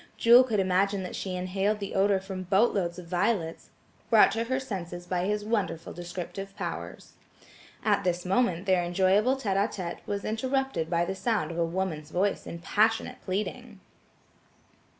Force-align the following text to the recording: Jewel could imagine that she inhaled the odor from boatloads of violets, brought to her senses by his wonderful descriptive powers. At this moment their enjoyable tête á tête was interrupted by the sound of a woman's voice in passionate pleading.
Jewel 0.17 0.43
could 0.43 0.59
imagine 0.59 1.03
that 1.03 1.15
she 1.15 1.35
inhaled 1.35 1.77
the 1.77 1.93
odor 1.93 2.19
from 2.19 2.41
boatloads 2.41 2.97
of 2.97 3.05
violets, 3.05 3.69
brought 4.09 4.31
to 4.31 4.45
her 4.45 4.59
senses 4.59 5.05
by 5.05 5.25
his 5.25 5.45
wonderful 5.45 5.93
descriptive 5.93 6.55
powers. 6.57 7.13
At 7.85 8.03
this 8.03 8.25
moment 8.25 8.65
their 8.65 8.83
enjoyable 8.83 9.35
tête 9.35 9.57
á 9.57 9.67
tête 9.71 9.99
was 10.07 10.25
interrupted 10.25 10.89
by 10.89 11.05
the 11.05 11.13
sound 11.13 11.51
of 11.51 11.59
a 11.59 11.65
woman's 11.65 12.09
voice 12.09 12.47
in 12.47 12.57
passionate 12.57 13.21
pleading. 13.25 13.79